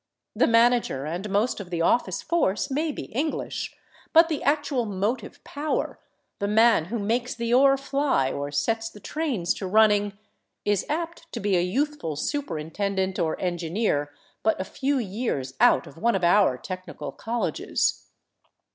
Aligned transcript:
The 0.35 0.47
man 0.47 0.73
ager 0.73 1.05
and 1.05 1.29
most 1.29 1.59
of 1.59 1.69
the 1.69 1.81
offfce 1.81 2.23
force 2.23 2.71
may 2.71 2.91
be 2.91 3.03
English, 3.13 3.75
but 4.13 4.29
the 4.29 4.41
actual 4.41 4.85
mo 4.87 5.15
tive 5.15 5.43
power, 5.43 5.99
the 6.39 6.47
man 6.47 6.85
who 6.85 6.97
makes 6.97 7.35
the 7.35 7.53
ore 7.53 7.77
fly 7.77 8.31
or 8.31 8.49
sets 8.49 8.89
the 8.89 8.99
trains 8.99 9.53
to 9.53 9.67
run 9.67 9.89
ning, 9.89 10.17
is 10.65 10.87
apt 10.89 11.31
to 11.33 11.39
be 11.39 11.55
a 11.55 11.61
youthful 11.61 12.15
superintendent 12.15 13.19
or 13.19 13.39
engineer 13.39 14.11
but 14.41 14.59
a 14.59 14.63
few 14.65 14.97
years 14.97 15.53
out 15.59 15.85
of 15.85 15.99
one 15.99 16.15
of 16.15 16.23
our 16.23 16.57
technical 16.57 17.11
colleges. 17.11 18.07